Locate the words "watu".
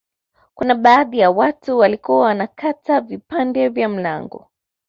1.31-1.77